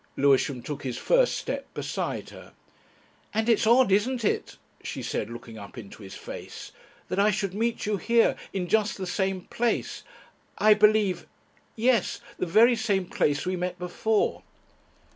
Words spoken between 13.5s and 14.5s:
met before."